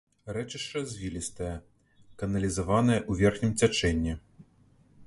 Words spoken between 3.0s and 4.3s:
ў верхнім цячэнні.